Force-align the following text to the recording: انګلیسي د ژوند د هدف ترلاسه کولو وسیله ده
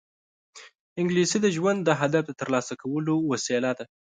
انګلیسي 0.99 1.37
د 1.41 1.47
ژوند 1.55 1.79
د 1.83 1.89
هدف 2.01 2.25
ترلاسه 2.41 2.73
کولو 2.81 3.15
وسیله 3.31 3.71
ده 3.77 3.85